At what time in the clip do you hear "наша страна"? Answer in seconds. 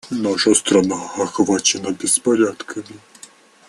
0.09-0.95